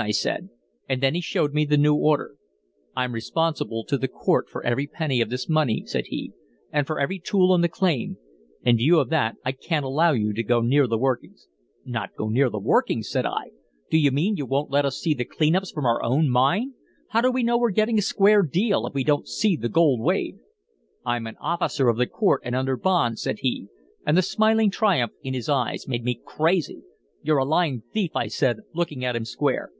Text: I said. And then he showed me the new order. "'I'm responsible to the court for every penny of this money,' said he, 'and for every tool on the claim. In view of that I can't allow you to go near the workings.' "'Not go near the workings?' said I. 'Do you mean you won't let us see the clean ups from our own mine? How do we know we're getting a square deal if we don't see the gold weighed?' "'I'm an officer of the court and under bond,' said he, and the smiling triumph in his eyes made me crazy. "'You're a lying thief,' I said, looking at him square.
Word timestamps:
I 0.00 0.12
said. 0.12 0.48
And 0.88 1.02
then 1.02 1.14
he 1.14 1.20
showed 1.20 1.52
me 1.52 1.66
the 1.66 1.76
new 1.76 1.94
order. 1.94 2.36
"'I'm 2.96 3.12
responsible 3.12 3.84
to 3.84 3.98
the 3.98 4.08
court 4.08 4.48
for 4.48 4.64
every 4.64 4.86
penny 4.86 5.20
of 5.20 5.28
this 5.28 5.46
money,' 5.46 5.84
said 5.84 6.06
he, 6.06 6.32
'and 6.72 6.86
for 6.86 6.98
every 6.98 7.18
tool 7.18 7.52
on 7.52 7.60
the 7.60 7.68
claim. 7.68 8.16
In 8.64 8.78
view 8.78 8.98
of 8.98 9.10
that 9.10 9.36
I 9.44 9.52
can't 9.52 9.84
allow 9.84 10.12
you 10.12 10.32
to 10.32 10.42
go 10.42 10.62
near 10.62 10.86
the 10.86 10.96
workings.' 10.96 11.48
"'Not 11.84 12.16
go 12.16 12.30
near 12.30 12.48
the 12.48 12.58
workings?' 12.58 13.10
said 13.10 13.26
I. 13.26 13.50
'Do 13.90 13.98
you 13.98 14.10
mean 14.10 14.36
you 14.38 14.46
won't 14.46 14.70
let 14.70 14.86
us 14.86 14.96
see 14.98 15.12
the 15.12 15.26
clean 15.26 15.54
ups 15.54 15.70
from 15.70 15.84
our 15.84 16.02
own 16.02 16.30
mine? 16.30 16.72
How 17.10 17.20
do 17.20 17.30
we 17.30 17.42
know 17.42 17.58
we're 17.58 17.68
getting 17.72 17.98
a 17.98 18.00
square 18.02 18.40
deal 18.42 18.86
if 18.86 18.94
we 18.94 19.04
don't 19.04 19.28
see 19.28 19.54
the 19.58 19.68
gold 19.68 20.00
weighed?' 20.00 20.38
"'I'm 21.04 21.26
an 21.26 21.36
officer 21.42 21.90
of 21.90 21.98
the 21.98 22.06
court 22.06 22.40
and 22.42 22.54
under 22.56 22.78
bond,' 22.78 23.18
said 23.18 23.40
he, 23.40 23.66
and 24.06 24.16
the 24.16 24.22
smiling 24.22 24.70
triumph 24.70 25.12
in 25.22 25.34
his 25.34 25.50
eyes 25.50 25.86
made 25.86 26.04
me 26.04 26.18
crazy. 26.24 26.80
"'You're 27.22 27.36
a 27.36 27.44
lying 27.44 27.82
thief,' 27.92 28.16
I 28.16 28.28
said, 28.28 28.60
looking 28.72 29.04
at 29.04 29.14
him 29.14 29.26
square. 29.26 29.72